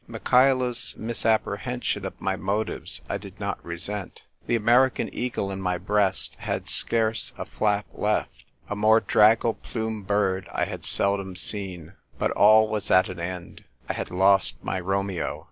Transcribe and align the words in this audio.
Michaela's 0.07 0.95
misappre 0.97 1.59
hension 1.59 2.05
of 2.05 2.19
my 2.19 2.35
motives 2.35 3.01
I 3.07 3.19
did 3.19 3.39
not 3.39 3.63
resent; 3.63 4.23
the 4.47 4.55
American 4.55 5.11
eagle 5.13 5.51
in 5.51 5.61
my 5.61 5.77
breast 5.77 6.35
had 6.39 6.67
scarce 6.67 7.33
a 7.37 7.45
flap 7.45 7.85
left— 7.93 8.45
a 8.71 8.75
more 8.75 8.99
draggle 8.99 9.53
plumed 9.53 10.07
bird 10.07 10.49
I 10.51 10.65
had 10.65 10.83
seldom 10.85 11.35
seen. 11.35 11.93
But 12.17 12.31
all 12.31 12.67
was 12.67 12.89
at 12.89 13.09
an 13.09 13.19
end. 13.19 13.63
I 13.87 13.93
had 13.93 14.09
lost 14.09 14.55
my 14.63 14.79
Romeo. 14.79 15.39